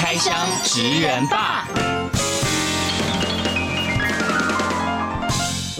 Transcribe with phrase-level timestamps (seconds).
[0.00, 1.66] 开箱职人吧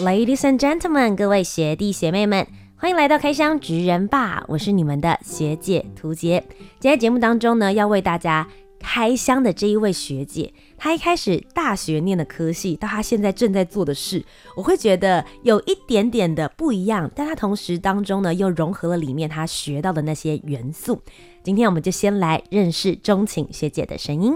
[0.01, 6.43] ，Ladies and gentlemen，各位学弟学妹们，欢迎来到开箱职人吧，我是你们的学姐涂洁。
[6.81, 8.45] 今天节目当中呢，要为大家
[8.77, 14.23] 开箱的这一位学姐，她一开始大学念的科系，到他现在正在做的事，
[14.55, 21.01] 我会觉得有一点点的不一样，但他同时当中呢，又融合了里面他学到的那些元素。
[21.43, 24.33] 今天我们就先来认识钟晴学姐的声音。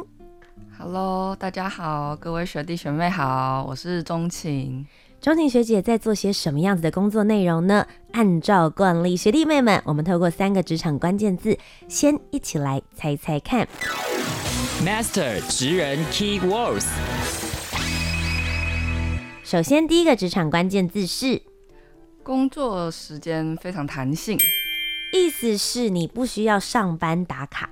[0.78, 4.86] Hello，大家好，各位学弟学妹好，我是钟晴。
[5.22, 7.88] 钟晴学姐在做些什么样子的工作内容呢？
[8.12, 13.66] 按照惯例，学弟妹们，我们透过三个职场关键字，先一起来猜猜看。
[14.82, 16.86] Master 职人 Key Words。
[19.44, 21.42] 首先，第一个职场关键字是
[22.22, 24.38] 工作时间非常弹性。
[25.14, 27.70] 意思是你不需要上班打卡，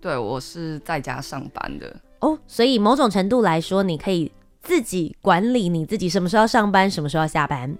[0.00, 7.76] 对，我是在家上班的哦，所以某种程度来说，你可以自己管理你自己什么时候上班，什么时候下班。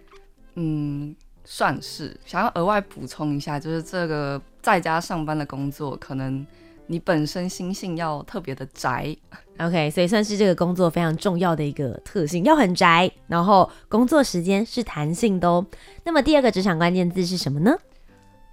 [0.56, 1.14] 嗯，
[1.44, 2.18] 算是。
[2.26, 6.44] 想要额外补充一下，就是这个在家上班的工作，可能
[6.86, 9.16] 你本身心性要特别的宅。
[9.58, 15.64] OK，所以算是这个工作非常重要的一个特性，要很宅，然后工作时间是弹性的哦。
[16.04, 17.74] 那么第二个职场关键字是什么呢？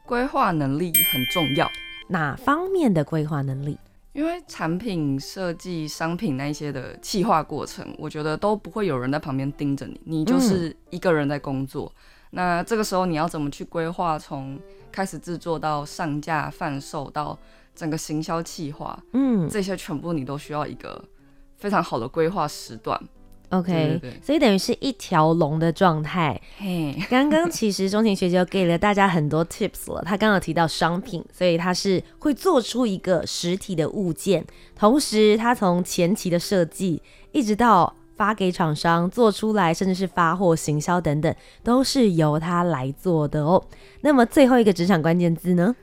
[0.05, 1.69] 规划能力很重要，
[2.07, 3.77] 哪方面的规划能力？
[4.13, 11.91] 因为产品设计、商品那一些的企划过程，我觉得都不会有人在旁边盯着你，你就是一个人在工作。
[11.95, 11.99] 嗯、
[12.31, 14.19] 那这个时候你要怎么去规划？
[14.19, 14.59] 从
[14.91, 17.37] 开始制作到上架、贩售到
[17.75, 21.03] 整个行销计划，嗯，这些全部你都需要一个
[21.57, 22.99] 非常好的规划时段。
[23.49, 26.41] OK，对对对，所以等于是一条龙的状态。
[26.57, 30.01] 嘿，刚刚其实钟情学姐给了大家很多 tips 了。
[30.01, 34.43] 她刚刚有提到商品，所以她是会做出一个实体的物件，
[34.75, 36.99] 同时她从前期的设计
[37.31, 43.63] 一直到发给厂商做出来，甚至是发货、行销等等，都是由她来做的哦。
[44.01, 45.75] 那么最后一个职场关键字呢？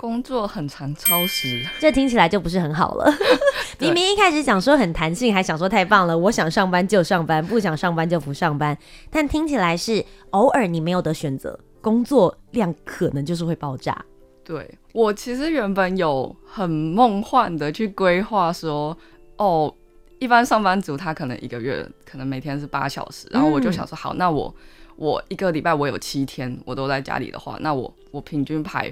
[0.00, 3.12] 工作很常超时，这听起来就不是很好了。
[3.78, 8.74] 明明一开始想说很弹性，还想说太棒了，我想上班就上班，不想上班就不上班。
[9.10, 14.02] 但听起来是偶尔你没有得选择，工作量可能就是会爆炸。
[14.42, 18.96] 对，我其实原本有很梦幻的去规划说，
[19.36, 19.70] 哦，
[20.18, 24.54] 一般上班族他可能一个月可能每天是八小时，然后我就想说，好，那我
[24.96, 28.90] 我一个礼拜我有七天我都在家里的话，那我我平均排。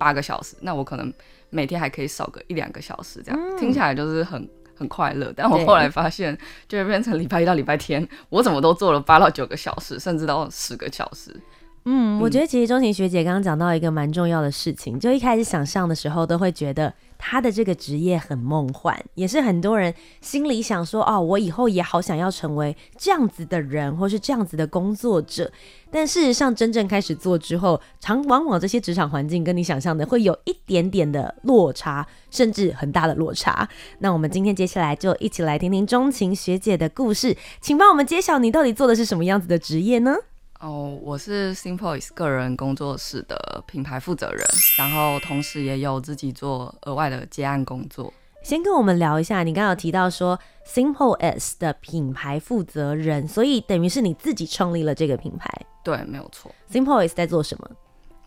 [0.00, 1.12] 八个小时，那我可能
[1.50, 5.30] 每天还可以少个一两个小时，这样、嗯、听起来就是很很快乐。
[5.36, 11.38] 但我后来发现，就会变成礼拜一到礼拜天，我怎么都做了八到九个小时，甚至到十个小时。
[11.84, 25.52] 嗯，我觉得其实钟晴学姐刚刚讲到一个蛮重要的事情，就一开始想象的时候都会觉得他的这个职业很梦幻，也是很多人心里想说哦，我以后也好想要成为这样子的人，或是这样子的工作者。
[25.90, 33.68] 但事实上真正开始做之后，常往往这些职场环境跟你想象的会有一点点的落差，甚至很大的落差。
[33.98, 40.16] 那我们今天接下来就一起来听听钟晴学姐的故事，请帮我们揭晓你到底做的是什么样子的职业呢？
[40.60, 44.44] 哦，我是 Simple 个人工作室的品牌负责人，
[44.76, 48.12] 然后同时也有自己做额外的接案工作。
[48.42, 55.50] 先跟我们聊一下，你刚刚有提到说 Simple S 的品牌负责人，所以等于是你自己创立了这个品牌。
[55.82, 56.54] 对，没有错。
[56.70, 57.70] Simple S 在做什么？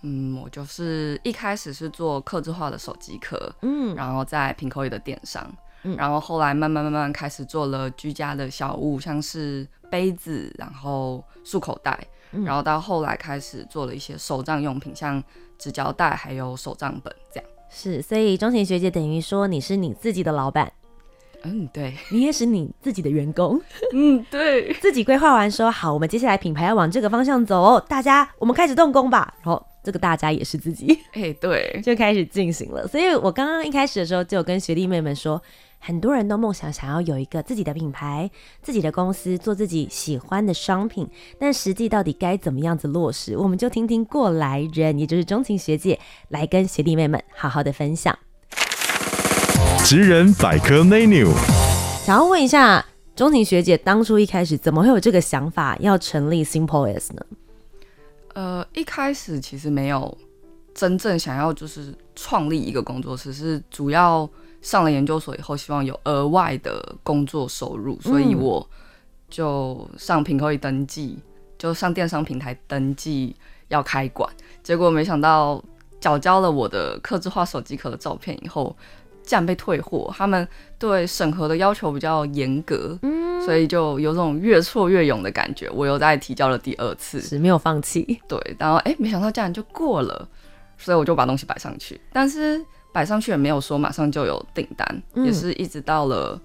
[0.01, 5.47] 嗯，我就是一开始是做客制化的手机壳，嗯，然后在 Pinkoi 的电商，
[5.83, 12.07] 嗯，然后后来慢慢慢慢开始做了居家的小物，像是杯子，然后束口袋。
[12.43, 15.23] 然后到后来开始做了一些手账用品，像
[15.57, 17.49] 纸胶带，还有手账本这样。
[17.69, 20.71] 是，所以钟情学姐等于说你是你自己的老板。
[21.43, 21.93] 嗯，对。
[22.09, 23.59] 你也是你自己的员工。
[23.93, 24.71] 嗯，对。
[24.75, 29.33] 自己规划完说好，我们接下来品牌要往这个方向走，大家我们开始动工吧。
[29.43, 30.97] 然后这个大家也是自己。
[31.13, 32.87] 哎，对，就开始进行了。
[32.87, 35.41] 所以我刚刚一开始的时候就有跟学弟妹们说。
[35.85, 38.31] 很多人都梦想想要有一个自己的品牌、
[38.61, 41.05] 自己的公司，做自己喜欢的商品，
[41.37, 43.35] 但实际到底该怎么样子落实？
[43.35, 45.99] 我们就听听过来人，也就是钟情学姐
[46.29, 48.17] 来跟学弟妹们好好的分享。
[49.83, 51.27] 职人百科 menu，
[52.05, 57.25] 想要问一下钟情学姐，当初一开始怎么会有这个想法要成立 Simple S 呢？
[58.33, 60.17] 呃，一开始其实没有
[60.73, 64.27] 真正想要就是创立一个工作室，是主要
[64.61, 68.67] 上了研究所以后，希望有额外的工作收入，所以我
[69.29, 71.19] 就上平口一登记，
[71.57, 73.35] 就上电商平台登记
[73.67, 74.29] 要开馆，
[74.63, 75.63] 结果没想到
[75.99, 78.75] 缴交了我的刻字化手机壳的照片以后。
[79.23, 80.47] 竟然被退货，他们
[80.77, 85.69] 对审核的要求比较严格，嗯，所以就有种越挫越勇的感觉。
[85.71, 88.19] 我又再提交了第二次，是没有放弃。
[88.27, 90.27] 对，然后哎、欸，没想到竟然就过了，
[90.77, 91.99] 所以我就把东西摆上去。
[92.11, 96.39] 但是摆上去也没有说马上就有订单，嗯，也是一直到了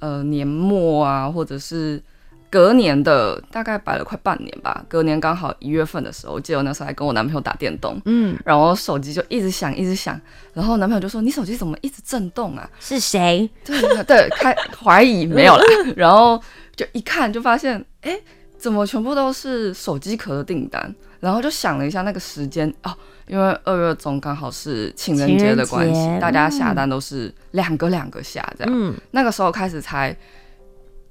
[0.00, 2.02] 呃年末啊，或者是。
[2.48, 10.18] 隔年的大概摆了快半年吧，隔年刚好一月份的时候，我记得我那时候还跟我男朋友打电动，嗯，然后手机就一直响，一直响，
[10.54, 13.50] 然后男朋友就说：“你手机怎么一直震动啊？”是谁？
[13.64, 15.64] 对对，开怀疑没有了，
[15.96, 16.40] 然后
[16.74, 18.22] 就一看就发现，哎、欸，
[18.56, 20.94] 怎么全部都是手机壳的订单？
[21.18, 22.94] 然后就想了一下那个时间哦，
[23.26, 30.16] 因为二月中刚好是情人节的关系，大家下单都是两个两个下这样，嗯，那个时候开始才。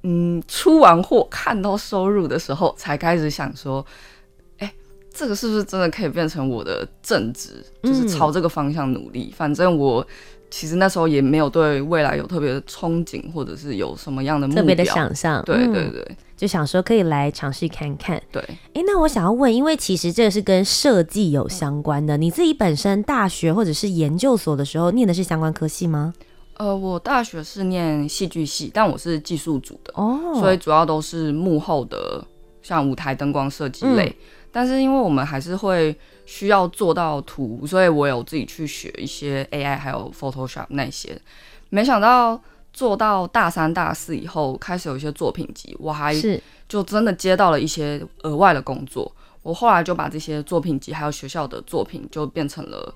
[0.08, 3.84] 嗯，出完货看到收入的时候，才开始想说，
[4.60, 4.74] 哎、欸，
[5.12, 7.66] 这个是不是真的可以变成我的正职？
[7.82, 9.30] 就是朝这个方向努力。
[9.32, 10.06] 嗯、反正我
[10.52, 15.42] 其实那时候也没有对未来有特别的憧憬，或者是有什么样的目标，特别的想象。
[15.44, 18.22] 对对对、嗯，就想说可以来尝试看看。
[18.32, 26.14] 对，哎、欸，那我想要问，因为其实这个是跟设计有相关的，你自己本身大学或者是研究所的时候念的是相关科系吗？
[26.58, 30.40] 呃，我大学是念戏剧系，但我是技术组的，oh.
[30.40, 32.26] 所以主要都是幕后的，
[32.62, 34.16] 像舞台灯光设计类、嗯。
[34.54, 35.94] 但是因为我们还是会
[36.26, 41.22] 需要做到图，所以我有自己去学一些 AI 还有 Photoshop 那些。
[41.70, 42.42] 没想到
[42.72, 46.16] 做到大三、大四以后，开始有一些作品集，我还
[46.70, 49.14] 就真的接到了一些额外的工作。
[49.44, 52.96] 我后来就把这些作品集还有学校的作品，就变成了。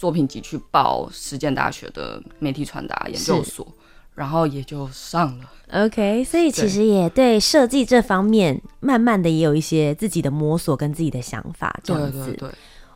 [0.00, 3.66] 作品集去报实践大学的媒体传达研究所，
[4.14, 5.44] 然后也就上了。
[5.74, 12.24] OK，所以其实也对设计这方面，慢慢的也有一些自己的摸索跟自己的想法，这样子。
[12.24, 12.50] 对对对。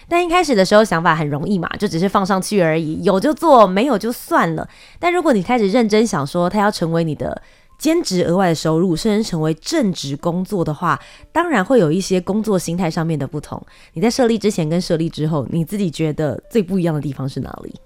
[0.09, 4.67] 但一开始的时候想法很容易嘛，就只是放上去而已，有就做，没有就算了。
[4.99, 7.43] 但如果你开始认真想说，它要成为你的。
[7.85, 10.99] 兼职额外的收入，甚至成为正职工作的话，
[11.31, 13.63] 当然会有一些工作心态上面的不同。
[13.93, 17.79] 你在设立之前跟设立之后，你自己觉得最不一样的地方是哪里？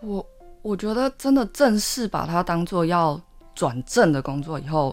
[0.00, 0.26] 我
[0.60, 3.20] 我觉得真的正式把它当做要
[3.54, 4.92] 转正的工作以后，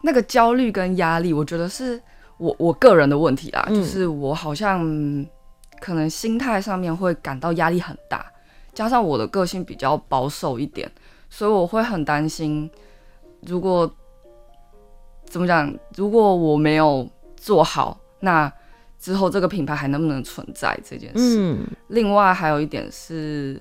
[0.00, 2.00] 那个焦虑跟压力，我觉得是
[2.36, 4.78] 我我个人的问题啦，嗯，就是我好像
[5.80, 8.24] 可能心态上面会感到压力很大，
[8.72, 10.88] 加上我的个性比较保守一点。
[11.30, 12.70] 所以我会很担心，
[13.42, 13.90] 如果
[15.24, 18.50] 怎么讲，如果我没有做好，那
[18.98, 21.36] 之后这个品牌还能不能存在这件事？
[21.38, 21.66] 嗯。
[21.88, 23.60] 另外还有一点是，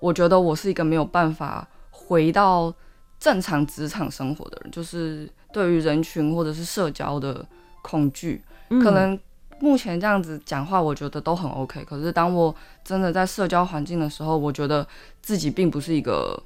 [0.00, 2.74] 我觉得我是一个没有办法回到
[3.20, 7.46] 正常职场生活的人，就是对于人群或者是社交的
[7.82, 8.42] 恐惧。
[8.68, 9.18] 可能
[9.60, 11.84] 目前这样子讲话，我觉得都很 OK。
[11.84, 12.52] 可是当我
[12.84, 14.84] 真的在社交环境的时候，我觉得
[15.22, 16.42] 自己并不是一个。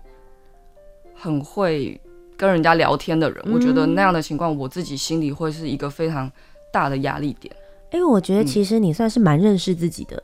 [1.21, 2.01] 很会
[2.37, 6.31] 跟人家聊天的人，嗯，我觉得那样的情况，我自己心里会是一个非常
[6.73, 7.55] 大的压力点。
[7.93, 10.17] 因为我觉得其实你算是蛮认识自己的，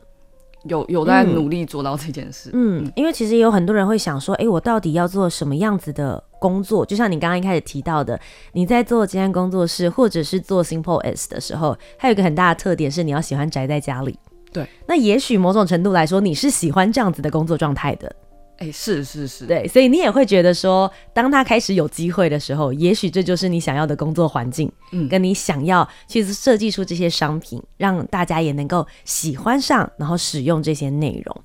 [0.63, 2.83] 嗯、有有在努力做到这件事嗯。
[2.85, 6.85] 嗯，因为其实也有很多人会想说，哎、欸，我到底要做什么样子的工作？
[6.85, 8.19] 就像你刚刚一开始提到的，
[8.53, 14.17] 你在做今天工作室或者是做 Simple S 的时候，还有一个很大的特点是你要喜欢宅在家里。
[14.53, 18.15] 对，那也许某种程度来说，你是喜欢这样子的工作状态的。
[18.57, 31.43] 哎、欸，是是是，对，所以你也会觉得说，当他开始有机会的时候，也许这就是你想要的工作环境，嗯，跟你想要去设计出这些商品，让大家也能够喜欢上，然后使用这些内容。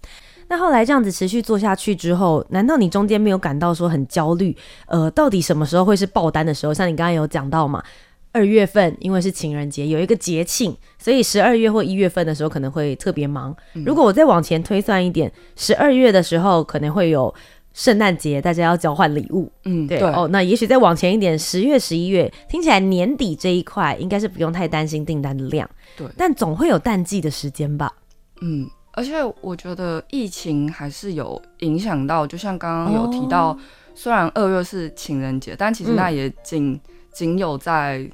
[0.49, 4.57] 那后来这样子持续做下去之后，难道你中间没有感到说很焦虑？
[4.87, 6.73] 呃，到底什么时候会是爆单的时候？
[6.73, 7.83] 像你刚刚有讲到嘛。
[8.33, 13.55] 二月份因为是情人节，有一个节庆，所以十二月或一月份的时候可能会特别忙。
[13.75, 13.85] 嗯。
[13.85, 17.33] 如果我再往前推算一点，十二月的时候可能会有
[17.75, 19.53] 圣诞节，大家要交换礼物。
[19.65, 19.99] 嗯，对。
[19.99, 25.69] 对哦，那也许再往前一点，十月、十一月，听起来年底这一块应该是不用太担心订单的量。
[25.95, 27.93] 对，但总会有淡季的时间吧。
[28.41, 33.59] 嗯，而且我觉得疫情还是有影响到，就像刚刚有提到，哦，
[33.95, 36.81] 虽然二月是情人节，但其实那也仅
[37.13, 38.11] 仅有在。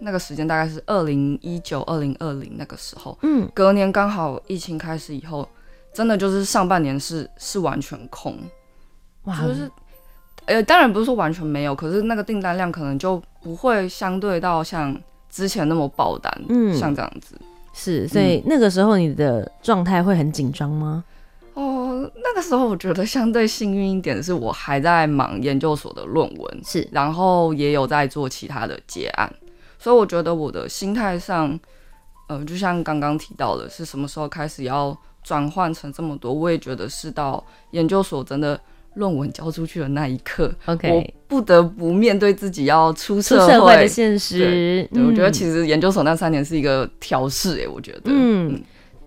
[0.00, 5.48] 那个时间大概是二零一九、二零二零那个时候，嗯，隔年刚好疫情开始以后，
[5.92, 8.36] 真的就是上半年是是完全空，
[9.24, 9.70] 哇，就是，
[10.46, 17.38] 呃，当然不是说完全没有，可是那个订单量可能就不会相对到像之前那么爆单，嗯，像这样子。
[17.72, 21.04] 是，所以那个时候你的状态会很紧张吗？
[21.54, 29.32] 哦，那个时候我觉得相对幸运一点的是，我还在忙研究所的论文，是，然后也有在做其他的结案，
[29.80, 31.58] 所以我觉得我的心态上，
[32.28, 36.32] 呃，就像刚刚提到的，是什么时候开始要转换成这么多？
[36.32, 38.60] 我也觉得是到研究所真的。
[38.94, 44.38] 论文交出去的那一刻，OK，我不得不面对自己要出社会，的现实。
[44.40, 48.62] 对，对，我觉得其实研究所那三年是一个调试，哎，我觉得，嗯，嗯，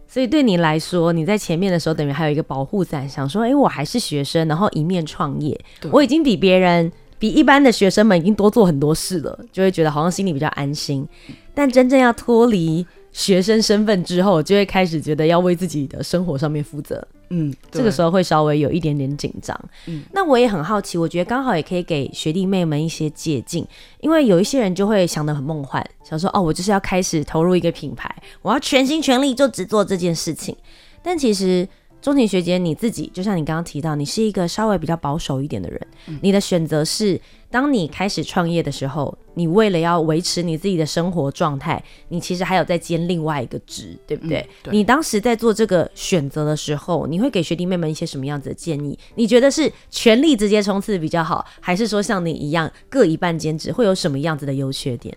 [0.08, 5.60] 所以对你来说，你在前面的时候等于还有一个保护伞，想说，哎、欸，我还是学生，然后一面创业，
[5.92, 6.90] 我已经比别人，
[7.24, 11.08] 比一般的学生们已经多做很多事了，就会觉得好像心里比较安心。
[11.54, 17.02] 但真正要脱离学生身份之后，就会开始觉得要为自己的生活上面负责。
[17.30, 19.58] 嗯，这个时候会稍微有一点点紧张。
[19.86, 23.66] 嗯，那我也很好奇，我觉得刚好也可以给学弟妹们一些借鉴，
[24.02, 30.54] 因为有一些人就会想得很梦幻，想说哦，我就是要开始投入一个品牌，我要全心全力就只做这件事情。
[31.02, 31.66] 但其实
[32.04, 37.20] 钟晴学姐你自己，就像你刚刚提到，你是一个稍微比较保守一点的人，嗯，你的选择是。
[37.50, 44.40] 当你开始创业的时候，你为了要维持你自己的生活状态，你其实还有在兼另外一个职，对不对？
[44.40, 44.74] 嗯、对。
[44.74, 48.98] 你当时在做这个选择的时候，你会给学弟妹们一些什么样子的建议？
[49.14, 55.16] 你觉得是全力直接冲刺比较好，还是说像你一样各一半兼职，会有什么样子的优缺点？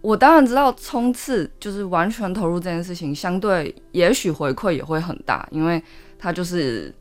[0.00, 5.80] 我当然知道冲刺就是完全投入这件事情，相对也许回馈也会很大，因为
[6.18, 6.92] 它就是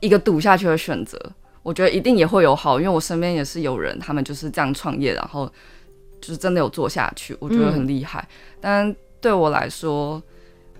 [0.00, 1.18] 一个赌下去的选择。
[1.62, 5.48] 我觉得一定也会有好，因为我身边也是有人，他们就是这样创业，然后
[6.20, 8.18] 就是真的有做下去，我觉得很厉害。
[8.18, 10.20] 嗯、但对我来说，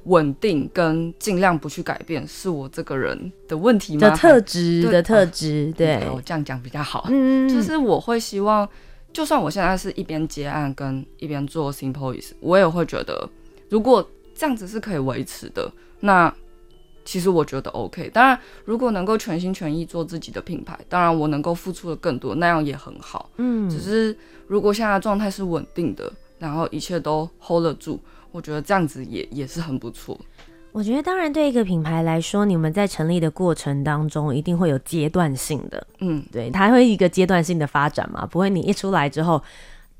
[0.07, 4.11] 稳定跟尽量不去改变，是我这个人的问题吗？
[4.11, 7.07] 的特质的特质，啊、对，我这样讲比较好。
[7.09, 8.69] 嗯，就是我会希望，
[9.13, 13.31] 就算我现在是一边接案跟一边做 Simple，我也会觉得，
[13.69, 14.05] 如果
[14.35, 16.35] 这样子是可以维持的，那。
[17.05, 23.31] 其实我觉得 OK，当然如果能够全心全意做自己的品牌，当然我能够付出的更多，那样也很好。
[23.37, 24.17] 嗯，只是
[24.47, 27.99] 如果现在状态是稳定的，然后一切都 hold 得住，
[28.31, 30.19] 我觉得这样子也也是很不错。
[30.71, 39.43] 我觉得当然对一个品牌来说，你们在成立的过程当中一定会有阶段性的，嗯，对，它会一个阶段性的发展嘛，不会你一出来之后。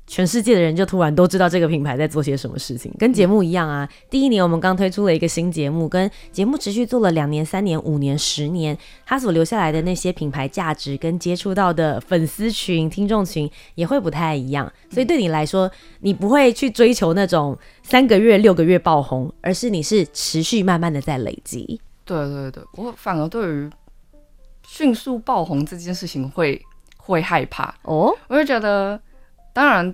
[0.05, 3.87] 全世界的人就突然都知道这个品牌在做些什么事情，跟节目一样啊。
[4.09, 14.71] 第一年我们刚推出了一个新节目，跟节目持续做了两年、三年、五年、十年，它所留下来的那些品牌价值跟接触到的粉丝群、听众群也会不太一样。
[14.91, 21.79] 所以对你来说，你不会去追求那种三个月、六个月爆红，而是你是持续慢慢的在累积。
[22.03, 23.69] 对对对，我反而对于
[24.67, 26.61] 迅速爆红这件事情会
[26.97, 28.99] 会害怕哦，我就觉得。
[29.53, 29.93] 当然，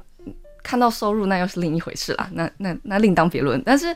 [0.63, 3.61] 看到收入那又是另一回事啦，那那那另当别论。
[3.65, 3.95] 但是，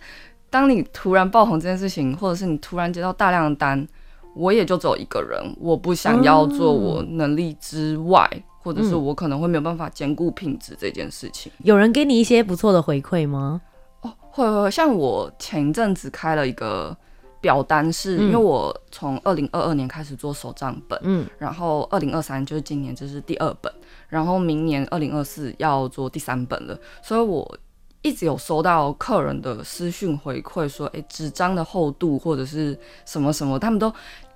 [0.50, 3.88] 当你突然爆红这件事情，或者是你突然接到大量的单，
[4.36, 11.52] 我也就只有一个人，我不想要做我能力之外，嗯、或者是我可能会没有办法兼顾品质这件事情。
[11.60, 13.62] 有人给你一些不错的回馈吗？
[14.02, 16.96] 哦，会会会，像我前一阵子开了一个。
[17.44, 23.70] 表单是因为我从二零二二年开始做手账本，嗯，然后二零二三就是今年这是第二本，
[24.08, 27.58] 然后明年二零二四要做第三本了，所以我
[28.02, 33.94] 一直有收到客人的私讯回馈说，哎，纸张的厚度或者是什么什么，他们都。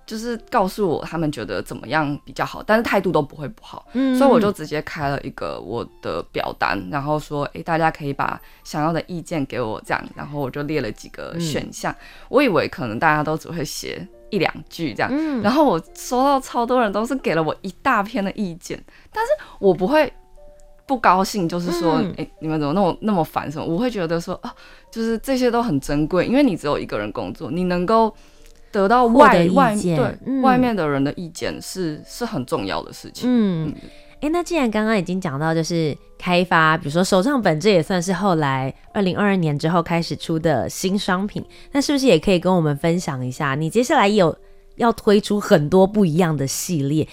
[0.08, 11.98] 就是告诉我他们觉得怎么样比较好，但是态度都不会不好，嗯，所以我就直接开了一个我的表单，然后说，哎，大家可以把想要的意见给我，这样，然后我就列了几个选项，嗯，
[12.30, 20.10] 我以为可能大家都只会写一两句这样，嗯，然后我收到超多人都是给了我一大篇的意见，但是我不会
[20.86, 23.66] 不高兴，就是说，哎，嗯，你们怎么那么那么烦什么？
[23.66, 24.56] 我会觉得说，啊，
[24.90, 28.16] 就是这些都很珍贵，因为你只有一个人工作，你能够。
[28.78, 33.28] 得到外外对、嗯、外面的人的意见是是很重要的事情。
[33.28, 33.74] 嗯，
[34.16, 43.56] 哎、欸，那既然刚刚已经讲到，就是开发，比如说手账本，这也算是后来二零二二年之后开始出的新商品，那是不是也可以跟我们分享一下？
[43.56, 44.36] 你接下来有
[44.76, 47.08] 要推出很多不一样的系列。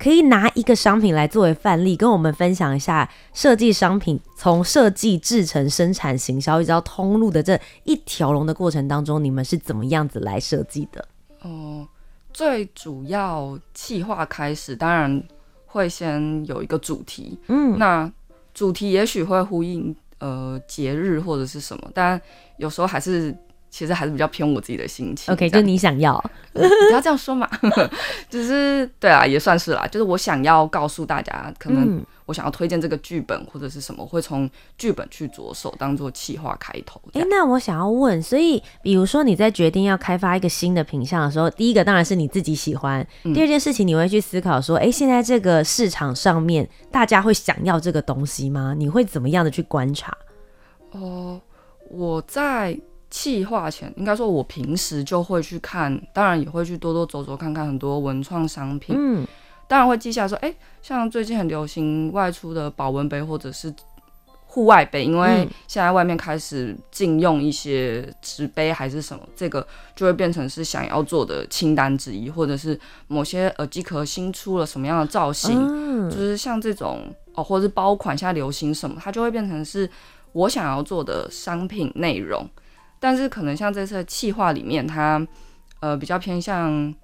[0.00, 11.06] 可以拿一个商品来作为范例，跟我们分享一下设计商品从设计、制成、生产、行销，一直到通路的这一条龙的过程当中，你们是怎么样子来设计的？
[11.42, 11.50] 哦、
[11.84, 11.88] 呃，
[12.32, 15.22] 最主要企划开始，当然
[15.66, 18.10] 会先有一个主题，嗯，那
[18.54, 22.18] 主题也许会呼应呃节日或者是什么，但
[22.56, 23.36] 有时候还是
[23.70, 25.32] 其实还是比较偏我自己的心情。
[25.32, 26.22] OK，就你想要，
[26.54, 27.48] 嗯、不要这样说嘛，
[28.28, 29.86] 就是对啊，也算是啦。
[29.86, 37.00] 就是我想要告诉大家，可能我想要推荐这个剧本或者是什么，会从剧本去着手，当做企划开头。
[37.12, 48.74] 哎、欸，那我想要问，所以比如说你在决定要开发一个新的品相的时候，第一个当然是你自己喜欢，嗯、第二件事情你会去思考说，哎、欸，现在这个市场上面大家会想要这个东西吗？
[48.76, 50.12] 你会怎么样的去观察？
[50.90, 51.42] 哦、呃，
[51.90, 52.76] 我在。
[53.10, 58.94] 企划前，应该说，我平时就会去看，当然也会去多多走走看看很多文创商品。
[58.96, 59.26] 嗯，
[59.66, 63.74] 当然会记下说，哎、欸，像最近很流行外出的保温杯或者是
[64.46, 79.90] 户外杯，因为现在外面开始禁用一些纸杯还是什么，这个就会变成是想要做的清单之一，或者是某些耳机壳新出了什么样的造型，嗯、就是像这种哦，或者是包款现在流行什么，它就会变成是
[80.32, 82.48] 我想要做的商品内容。
[83.00, 85.26] 但是可能像这次的企划里面，它
[85.80, 86.94] 呃比较偏向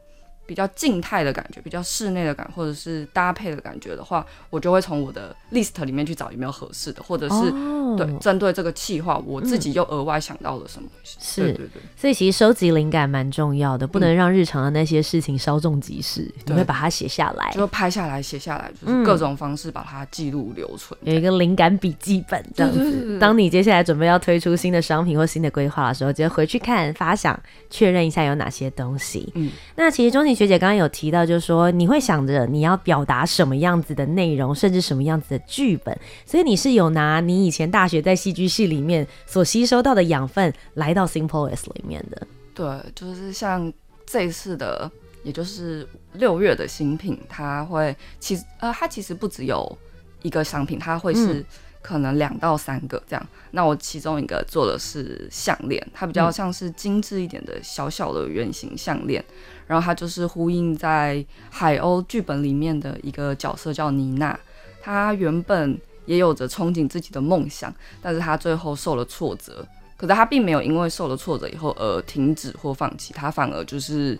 [0.47, 10.89] 比较静态的感觉，比较室内的感，或者是搭配的感觉的话，我就会从我的 list 里面去找有没有合适的，或者是、哦、对针对这个企划，我自己又额外想到了什么。
[11.05, 11.83] 是、嗯，对对对。
[11.97, 22.79] 所以其实收集灵感蛮重要的，不能让日常的那些事情稍纵即逝，嗯、你会把它写下来，就拍下来写下来，就是各种方式把它记录留存、嗯，有一个灵感笔记本这样子。
[22.79, 27.39] 对对对对，当你接下来准备要推出新的商品或新的规划的时候，直接回去看发想，
[27.71, 29.33] 确认一下有哪些东西。
[29.35, 31.27] 嗯，那其实钟晴学姐刚刚有提到。
[31.27, 42.27] 就是说，你会想着你要表达什么样子的内容，甚至什么样子的剧本，所以你是有拿你以前大学在戏剧系里面所吸收到的养分来到 Simple S 里面的。
[42.55, 43.73] 对，就是像
[44.05, 44.89] 这一次的，
[45.25, 49.77] 也就是六月的新品，它会其实呃，它其实不只有
[50.23, 51.45] 一个商品，它会是。
[51.87, 59.25] 可能两到三个这样，那我其中一个做的是项链，它比较像是精致一点的小小的圆形项链，
[59.69, 64.37] 然后它就是呼应在海鸥剧本里面的一个角色叫妮娜，
[64.83, 67.73] 她原本也有着憧憬自己的梦想，
[68.03, 69.65] 但是她最后受了挫折，
[69.97, 74.19] 可是她并没有因为受了挫折以后而停止或放弃，她反而就是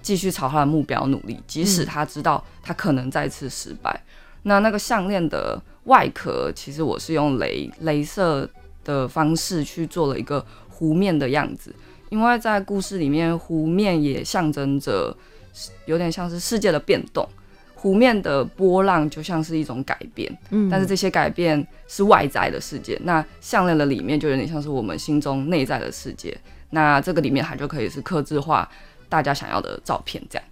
[0.00, 4.00] 继续朝她的目标努力，即使她知道她可能再次失败。
[4.44, 8.48] 那那个项链的外壳，其实我是用镭镭射
[8.84, 11.74] 的方式去做了一个湖面的样子，
[12.08, 15.16] 因为在故事里面，湖面也象征着
[15.86, 17.26] 有点像是世界的变动，
[17.74, 26.36] 湖面的波浪就像是一种改变，嗯，但是这些改变是外在的世界，那项链的里面就有点像是我们心中内在的世界，
[26.70, 28.68] 那这个里面它就可以是刻制化
[29.08, 30.44] 大家想要的照片这样。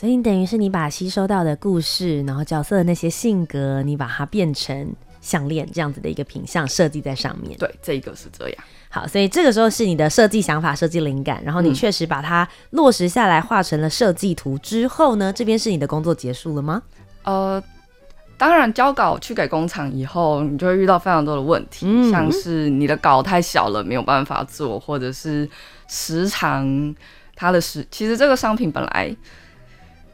[0.00, 7.54] 所以你等于是你把吸收到的故事，然后角色的那些性格，你把它变成项链这样子的一个品相设计在上面。
[7.58, 8.64] 对，这个是这样。
[8.88, 16.82] 好，所以这个时候是你的设计想法、设计灵感，然后你确实把它落实下来，画成了设计图之后呢，这边是你的工作结束了吗？
[17.24, 17.62] 呃，
[18.38, 25.46] 当然交稿去给工厂以后，你就会遇到非常多的问题，嗯、像是你的稿太小了，没有办法做，或者是
[25.88, 26.94] 时长，
[27.36, 29.14] 它的时，其实这个商品本来。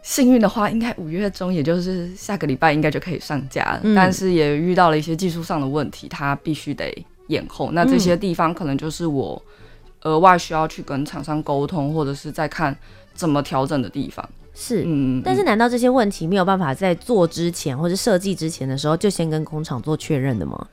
[0.06, 3.76] 幸运的话，应该五月中，也就是下个礼拜，应该就可以上架。
[3.82, 7.72] 嗯、但是也遇到了一些技术上的问题，它必须得延后。
[7.72, 9.42] 那这些地方可能就是我
[10.02, 12.74] 额外需要去跟厂商沟通，或者是再看
[13.14, 14.24] 怎么调整的地方。
[14.54, 15.20] 是，嗯。
[15.24, 20.68] 但是难道这些问题没有办法在做之前或者设计之前的时候就先跟工厂做确认的吗？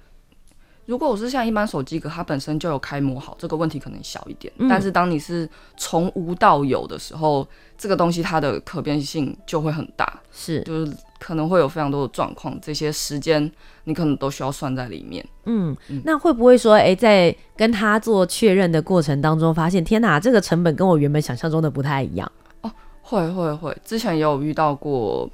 [0.86, 4.52] 如果我是像一般手机壳，它本身就有开模好，这个问题可能小一点。
[4.58, 13.50] 嗯、但是当你是从无到有的时候，这个东西它的可变性就会很大，是，就是可能会有非常多的状况，这些时间
[13.86, 15.26] 你可能都需要算在里面。
[15.46, 22.30] 嗯，嗯，那会不会说，哎、欸，在跟他做确认的过程当中，发现天哪，这个成本跟我原本想象中的不太一样？
[22.62, 25.30] 哦，会会会，之前也有遇到过，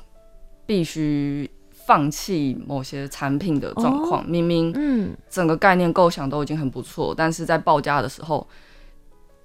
[0.67, 1.49] 必须。
[1.89, 8.47] 放弃某些产品的状况，明明嗯，整个概念构想都已经很不错，但是在报价的时候，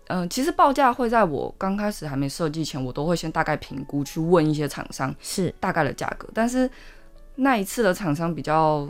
[0.09, 6.28] 嗯，其实报价会在我刚开始还没设计前，我都会先大概评估，去问一些厂商是大概的价格。
[6.35, 6.70] 但是
[7.37, 8.87] 那一次的厂商比较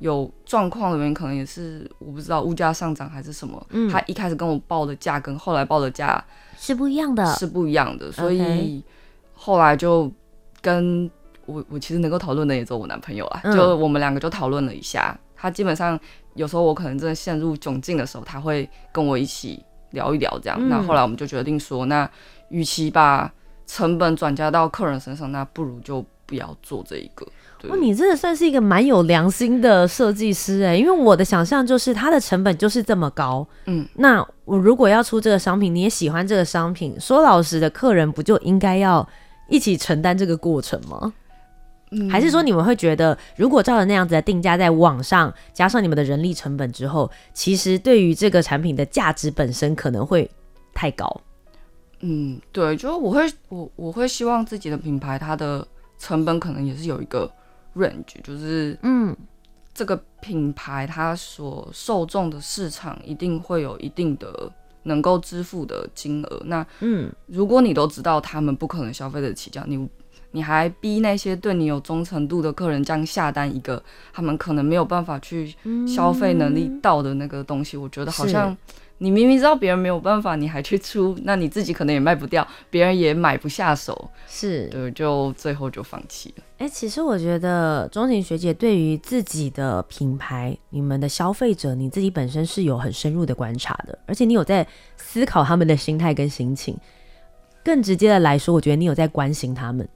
[0.00, 6.20] 有状况的原因，可能也是我不知道物价上涨还是什么，他一开始跟我报的价跟后来报的价
[6.58, 8.82] 是不一样的，是不一样的，所以
[9.34, 10.10] 后来就
[10.60, 11.08] 跟。
[11.48, 15.18] 我我其实能够讨论的也只有我男朋友啊，嗯、就我们两个就讨论了一下。
[15.34, 15.98] 他基本上
[16.34, 20.58] 有时候我可能真的陷入窘境的时候，他会跟我一起聊一聊这样。
[20.60, 22.08] 嗯、那后来我们就决定说，那
[22.50, 23.32] 与其把
[23.66, 27.26] 成本转嫁到客人身上，那不如就不要做这一个。
[27.80, 39.08] 你真的算是一个蛮有良心的设计师哎，因为我的想象就是它的成本就是这么高，嗯，那我如果要出这个商品，你也喜欢这个商品，说老实的，客人不就应该要
[39.48, 41.12] 一起承担这个过程吗？
[41.90, 50.30] 嗯，还是说你们会觉得，如果照着那样子的定价，在网上加上你们的人力成本之后，其实对于这个产品的价值本身可能会
[50.74, 51.20] 太高？
[52.00, 55.66] 嗯，对，就我会我我会希望自己的品牌它的
[55.98, 57.30] 成本可能也是有一个。
[57.76, 59.16] range 就是，嗯，
[59.72, 64.50] 这个品牌它所受众的市场一定会有一定的
[64.82, 66.42] 能够支付的金额。
[66.46, 69.88] 那，嗯，如果你都知道他们不可能消费得起这样，你
[70.32, 75.54] 你还逼那些对你有忠诚度的客人这样下单一个他们可能没有办法去
[75.86, 78.56] 消费能力到的那个东西，我觉得好像。
[79.00, 86.42] 你明明知道别人没有办法，你还去出，那你自己可能也卖不掉，别人也买不下手，是对，就最后就放弃了。
[86.58, 96.76] 哎、欸，其实我觉得钟情学姐对于自己的品牌、你们的消费者，你自己本身是有很深入的观察的，而且你有在思考他们的心态跟心情。
[97.64, 99.88] 更直接的来说，我觉得你有在关心他们，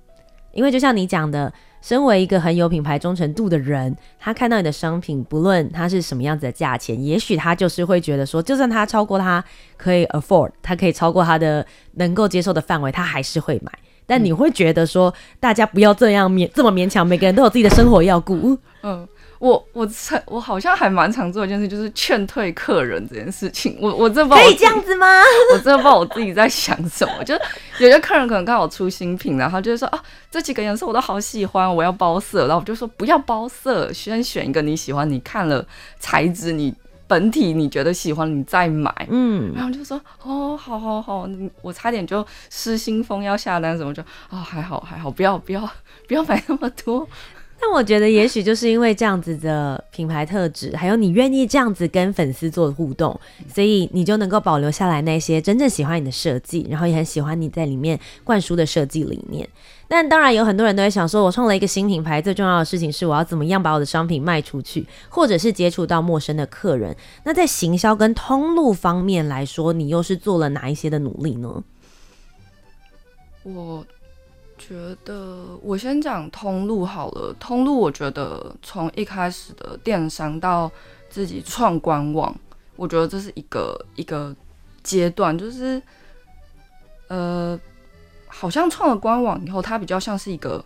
[0.52, 1.52] 因为就像你讲的。
[1.82, 9.42] 身为一个很有品牌忠诚度的人，他看到你的商品，不论它是什么样子的价钱，也许他就是会觉得说，就算他超过他
[9.76, 13.72] 可以 afford，他可以超过他的能够接受的范围，他还是会买。
[14.06, 18.56] 但你会觉得说，大家不要这样勉这么勉强，每个人都有自己的生活要顾。
[18.84, 19.04] 嗯。
[19.42, 19.88] 我我
[20.26, 23.76] 我好像还蛮常做一件事，就是劝退客人这件事情。
[23.80, 25.04] 我我真不可以这样子吗？
[25.52, 27.24] 我真的不知道我自己在想什么。
[27.24, 27.34] 就
[27.80, 30.00] 有些客人可能刚好出新品，然后就是说啊，
[30.30, 32.46] 这几个颜色我都好喜欢，我要包色。
[32.46, 35.66] 然后我就说不要包色，先选一个你喜欢，你看了
[35.98, 36.72] 材质，你
[37.08, 38.94] 本体你觉得喜欢，你再买。
[39.10, 41.28] 嗯，然后就说哦，好好好，
[41.62, 44.00] 我差点就失心疯要下单什么，就
[44.30, 45.68] 哦还好还好，不要不要
[46.06, 47.08] 不要买那么多。
[47.64, 59.48] 但我觉得，也许就是因为这样子的品牌特质，还有你愿意这样子跟粉丝做互动，所以你就能够保留下来那些真正喜欢你的设计，然后也很喜欢你在里面灌输的设计理念。
[59.86, 66.96] 但当然，有很多人都会想说，我创了一个新品牌，最重要的事情是我要怎么样把我的商品卖出去，或者是接触到陌生的客人。
[67.22, 71.62] 那在行销跟通路方面来说，你又是做了哪一些的努力呢？
[73.44, 73.86] 我。
[74.72, 77.34] 觉得我先讲通路好了。
[77.38, 80.70] 通路，我觉得从一开始的电商到
[81.10, 82.34] 自己创官网，
[82.76, 84.34] 我觉得这是一个一个
[84.82, 85.80] 阶段，就是
[87.08, 87.60] 呃，
[88.26, 90.64] 好像创了官网以后，它比较像是一个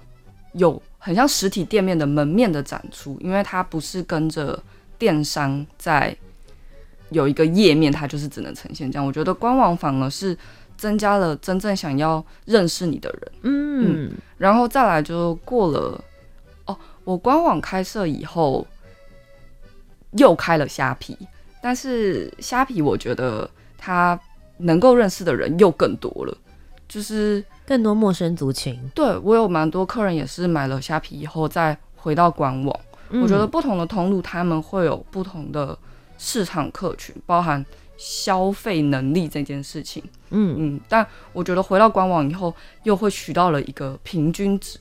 [0.53, 4.63] 有很像实体店面的门面的展出，因为它不是跟着
[4.97, 6.17] 电商在
[7.11, 9.05] 有一个页面，它就是只能呈现这样。
[9.05, 10.39] 我觉得官网反而是。
[10.77, 16.01] 增加了真正想要认识你的人，嗯，嗯，然后再来就过了
[16.67, 16.77] 哦。
[17.05, 18.67] 我官网开设以后，
[20.13, 21.17] 又开了虾皮，
[21.63, 24.19] 但是虾皮我觉得它
[24.59, 26.37] 能够认识的人又更多了，
[26.89, 28.79] 就是更多陌生族群。
[28.95, 35.79] 对，我有蛮多客人也是买了虾皮以后再回到官网，嗯，我觉得不同的通路他们会有不同的
[36.19, 37.65] 市场客群，包含。
[37.97, 44.79] 消费能力这件事情，嗯嗯，但我觉得回到官网以后，又会取到了一个平均值，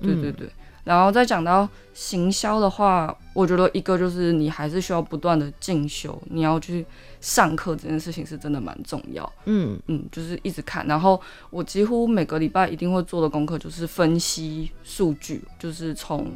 [0.00, 0.46] 对对对。
[0.46, 0.50] 嗯、
[0.84, 6.86] 然后再讲到行销的话，我觉得一个就是你还是需要不断的进修，你要去
[7.20, 10.86] 上课这件事情是真的蛮重要，嗯嗯，就是一直看。
[10.86, 16.26] 然后我几乎每个礼拜一定会做的功课就是分析数据，就是从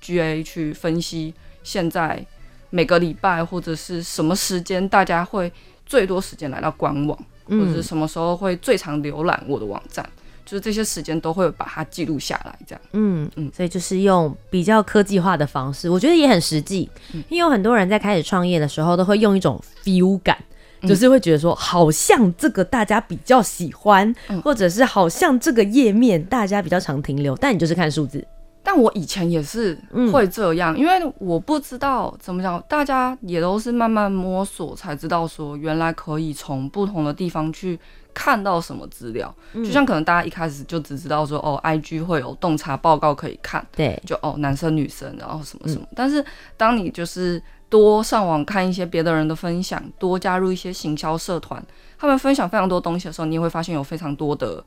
[0.00, 2.26] GA 去分析现在。
[2.70, 5.52] 每个礼拜或者是什么时间，大家会
[5.84, 10.08] 最多时间来到官网，嗯，或者是什么时候会最常浏览我的网站，
[10.44, 12.80] 就是这些时间都会把它记录下来，这样。
[12.92, 16.88] 嗯嗯，所以就是用比较科技化的方式，我觉得也很实际。
[17.12, 20.36] 嗯，因为有很多人在开始创业的时候，都会用一种 feel 感，
[20.82, 28.24] 就是会觉得说，好像这个大家比较喜欢，嗯，或者是好像这个页面大家比较常停留，但你就是看数字。
[28.62, 29.76] 但我以前也是
[30.12, 37.78] 会这样，嗯，因为我不知道怎么讲，大家也都是慢慢摸索才知道说，原来可以从不同的地方去
[38.12, 39.34] 看到什么资料。
[39.54, 45.86] 嗯，就像可能大家一开始就只知道说，哦，IG 会有洞察报告可以看，对，就哦，男生女生，然后什么什么。
[45.90, 46.22] 嗯，但是
[46.58, 51.64] 当你就是多上网看一些别的人的分享，多加入一些行销社团，
[51.98, 54.62] 他们分享非常多东西的时候，你也会发现有非常多的。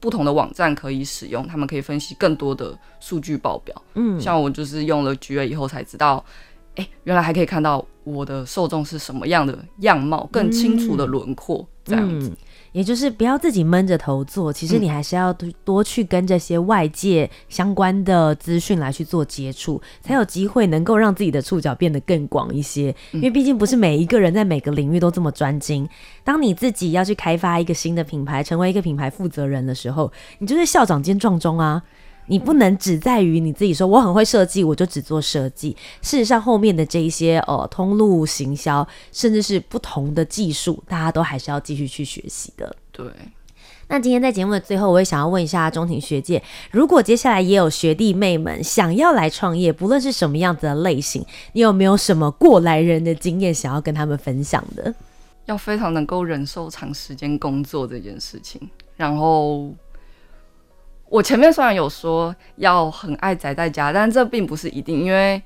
[0.00, 3.74] 不同的网站可以使用，他们可以分析更多的数据报表。
[3.94, 6.24] 嗯，像我就是用了 GA 以后才知道，
[6.76, 12.28] 哎、欸，原来还可以看到我的受众是什么样的样貌，更清楚的轮廓这样子。
[12.28, 12.36] 嗯
[12.72, 15.32] 也就是不要自己闷着头做，其实你还是要
[15.64, 22.94] 多去跟这些外界相关的资讯来去做接触，才有机会能够让自己的触角变得更广一些。
[23.12, 25.88] 因为毕竟不是每一个人在每个领域都这么专精。
[26.22, 31.82] 当你自己要去开发一个新的品牌，成为一个品牌负责人的时候，你就是校长兼撞钟啊。
[32.28, 35.76] 你不能只在于你自己说我很会设计，我就只做设计。
[36.02, 42.76] 事实上，后面的这一些呃通路行销，甚至是不同的技术，大家都还是要继续去学习的。
[42.92, 43.06] 对。
[43.90, 54.94] 那今天在节目的最后，我也想要问一下钟婷学姐，如果接下来也有学弟妹们想要来创业，不论是什么样子的类型，你有没有什么过来人的经验想要跟他们分享的？
[55.46, 58.60] 要非常能够忍受长时间工作这件事情，
[58.96, 59.72] 然后。
[61.10, 65.42] 我前面虽然有说要很爱宅在家，但这并不是一定，因为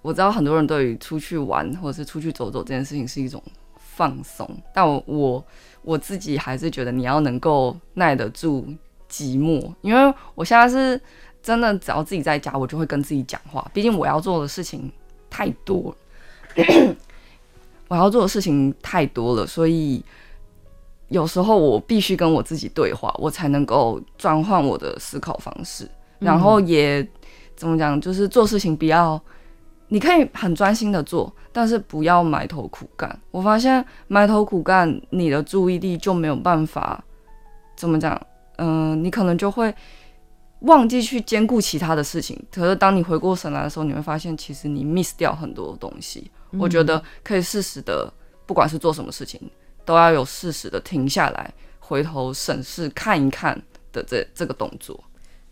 [0.00, 3.42] 我知道很多人对于出去玩或者是出去走走这件事情是一种
[3.76, 5.44] 放松，但我我
[5.82, 8.66] 我自己还是觉得你要能够耐得住
[9.10, 10.98] 寂寞，因为我现在是
[11.42, 14.90] 真的只要自己在家，我就会跟自己讲话，毕竟我要做的事情
[15.28, 15.94] 太多
[16.56, 16.96] 了，
[17.88, 20.02] 我要做的事情太多了，所以。
[21.08, 27.06] 有时候我必须跟我自己对话，我才能够转换我的思考方式，然后也
[27.56, 29.20] 怎么讲，就是做事情不要，
[29.88, 33.18] 你可以很专心的做，但是不要埋头苦干。
[33.30, 37.02] 我发现埋头苦干，你的注意力就没有办法
[37.74, 38.20] 怎么讲，
[38.56, 39.74] 嗯，你可能就会
[40.60, 42.38] 忘记去兼顾其他的事情。
[42.52, 46.30] 可是当你回过神来的时候，你会发现其实你 miss 掉很多东西。
[46.58, 48.12] 我觉得可以适时的，
[48.44, 49.40] 不管是做什么事情。
[49.88, 53.58] 都要有适时的停下来，回头审视看一看
[53.90, 55.02] 的这这个动作。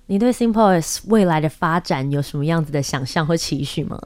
[0.08, 3.98] 你对 Simple S 未来的发展有什么样子的想象或期许吗？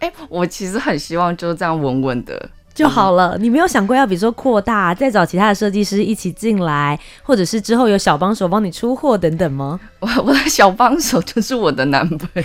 [0.00, 3.38] 哎、欸，我其实很希望就这样稳稳的就好了。
[3.38, 9.80] 嗯、你没有想过要比如说扩大，再找其他的设计师一起进来，或者是之后有小帮手帮你出货等等吗？
[10.00, 12.44] 我 我的小帮手就是我的男朋友。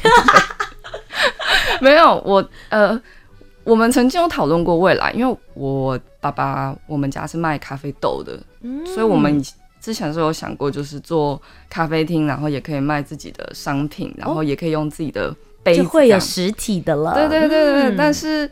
[1.82, 2.98] 没有我呃。
[3.68, 9.44] 我们曾经有讨论过未来，因为我爸爸我们家是卖咖啡豆的，嗯、所以我们
[9.82, 17.14] 之前是有想过，就是做咖啡厅，然后也可以卖自己的商品，然后也可以用自己的杯子，就会有实体的了。
[17.14, 18.50] 对对对对，嗯、但是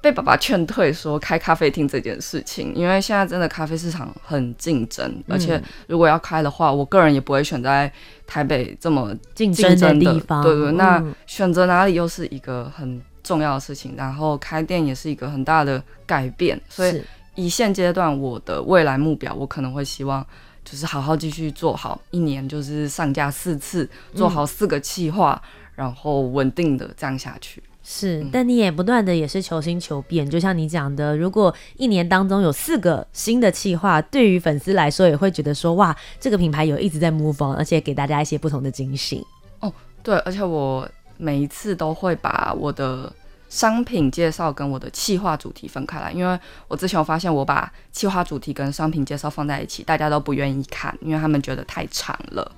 [0.00, 7.92] 被爸爸劝退，说开咖啡厅这件事情，因为现在真的咖啡市场很竞争，嗯、而且如果要开的话，我个人也不会选在
[8.26, 10.42] 台北这么竞争的地方。
[10.42, 12.98] 对，对对，那选择哪里又是一个很。
[13.26, 17.02] 重要的事情，然后开店也是一个很大的改变，所以
[17.34, 20.24] 以现阶段我的未来目标，我可能会希望
[20.64, 27.60] 就是好好继续做好，一年就是上架四次，做好四个企划，嗯、然后稳定的这样下去。
[27.82, 39.22] 是，嗯、但你也不断的也是求新求变，就像你讲的，如果一年当中有四个新的企划，对于粉丝来说也会觉得说哇，这个品牌有一直在 move on，而且给大家一些不同的惊喜。
[39.60, 40.88] 哦，对，而且我。
[41.18, 43.12] 每一次都会把我的
[43.48, 52.50] 商品介绍跟我的企划主题分开来，因为我之前有发现，我把企划主题跟商品介绍放在一起，大家都不愿意看，因为他们觉得太长了，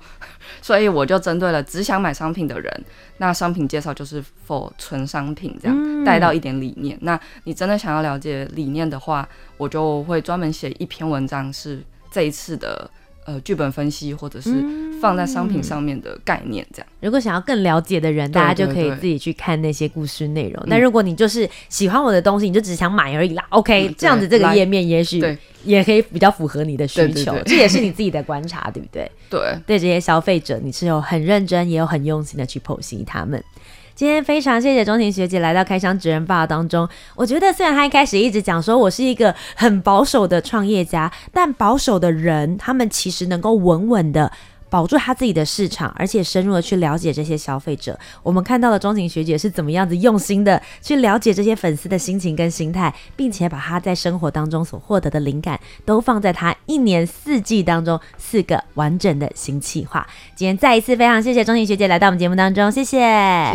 [0.61, 2.85] 所以我就针对了只想买商品的人，
[3.17, 6.97] 那商品介绍就是 for 纯商品这样带到一点理念。
[7.01, 12.89] 那你真的想要了解理念的话，我就会专门写一篇文章，是这一次的。
[13.25, 14.49] 呃，剧本分析或者是
[14.99, 17.05] 放在商品上面的概念，这样、嗯。
[17.05, 20.63] 如果想要更了解的人，大家就可以自己去看那些故事内容。
[20.67, 23.45] 那如果你就是喜欢我的东西，你就只想买而已啦。
[23.49, 25.23] OK，、嗯、这样子这个页面也许
[25.63, 27.35] 也可以比较符合你的需求。
[27.45, 29.09] 这也是你自己的观察，对不对？
[29.29, 33.41] 对，对这些消费者，你是有很认真，也有很用心的去剖析他们。
[33.95, 36.87] 今天非常谢谢钟婷学姐来到开箱职人 BAR 当中。
[37.17, 44.31] 我觉得虽然她一开始一直讲说我是一个很保守的创业家，但保守的人他们其实能够稳稳的。
[44.69, 47.97] 保住他自己的市场，而且深入的去了解这些消费者。
[48.23, 60.07] 我们看到了钟婷学姐是怎么样子用心的去了解这些粉丝的心情跟心态，并且把他在生活当中所获得的灵感都放在他一年四季当中四个完整的新企划。
[60.35, 62.99] 今天再一次非常谢谢钟婷学姐来到我们节目当中，谢谢，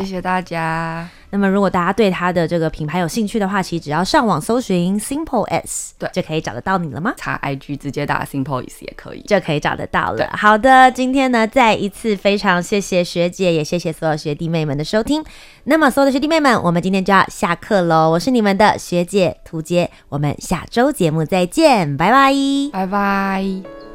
[0.00, 1.08] 谢谢大家。
[1.34, 7.12] 那么，如果大家对它的这个品牌有兴趣的话，其实只要上网搜寻 Simple S，对，就可以找得到你了吗？
[7.16, 10.30] 查 IG 直接打 Simple S 也可以，就可以找得到了。
[10.34, 15.24] 好的，今天呢，再一次非常谢谢学姐，也谢谢所有学弟妹们的收听。
[15.64, 18.10] 那么，所有的学弟妹们，我们今天就要下课喽。
[18.10, 22.32] 我是你们的学姐涂洁，我们下周节目再见，拜拜，
[22.72, 23.93] 拜拜。